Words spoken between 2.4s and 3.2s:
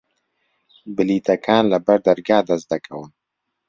دەست دەکەون.